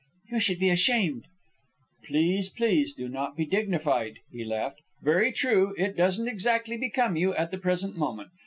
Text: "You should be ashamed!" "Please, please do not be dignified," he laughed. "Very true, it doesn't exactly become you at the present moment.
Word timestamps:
"You 0.31 0.39
should 0.39 0.57
be 0.57 0.71
ashamed!" 0.71 1.25
"Please, 2.05 2.49
please 2.49 2.95
do 2.95 3.07
not 3.07 3.37
be 3.37 3.45
dignified," 3.45 4.17
he 4.31 4.43
laughed. 4.43 4.79
"Very 5.03 5.31
true, 5.31 5.75
it 5.77 5.95
doesn't 5.95 6.27
exactly 6.27 6.75
become 6.75 7.15
you 7.15 7.35
at 7.35 7.51
the 7.51 7.59
present 7.59 7.95
moment. 7.95 8.31